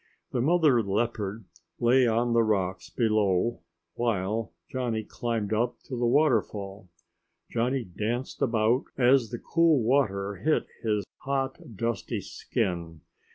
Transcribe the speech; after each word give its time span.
The 0.31 0.41
mother 0.41 0.81
leopard 0.81 1.45
lay 1.77 2.07
on 2.07 2.33
the 2.33 2.41
rocks 2.41 2.89
below 2.89 3.59
while 3.93 4.51
Johnny 4.67 5.03
climbed 5.03 5.53
up 5.53 5.77
to 5.83 5.95
the 5.95 6.07
waterfall. 6.07 6.89
Johnny 7.51 7.83
danced 7.83 8.41
about 8.41 8.85
as 8.97 9.29
the 9.29 9.37
cool 9.37 9.83
water 9.83 10.37
hit 10.37 10.65
his 10.81 11.05
hot 11.19 11.75
dusty 11.77 12.19
skin. 12.19 13.01